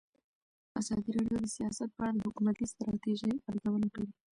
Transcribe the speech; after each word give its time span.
ازادي 0.81 1.09
راډیو 1.15 1.37
د 1.43 1.47
سیاست 1.57 1.89
په 1.97 2.01
اړه 2.05 2.13
د 2.15 2.19
حکومتي 2.27 2.65
ستراتیژۍ 2.73 3.33
ارزونه 3.49 3.87
کړې. 3.93 4.07